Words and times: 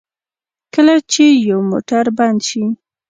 کله 0.73 0.95
چې 1.11 1.25
یو 1.49 1.59
موټر 1.71 2.05
بند 2.17 2.39
شي. 2.47 2.63